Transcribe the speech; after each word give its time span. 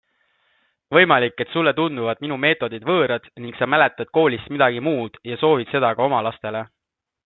Võimalik, 0.95 1.43
et 1.45 1.51
sulle 1.57 1.73
tunduvad 1.81 2.25
minu 2.27 2.39
meetodid 2.47 2.89
võõrad 2.93 3.29
ning 3.45 3.55
sa 3.61 3.71
mäletad 3.77 4.13
koolist 4.19 4.53
midagi 4.57 4.85
muud 4.91 5.25
ja 5.33 5.41
soovid 5.47 5.75
seda 5.77 5.97
ka 6.01 6.13
oma 6.13 6.29
lastele. 6.31 6.69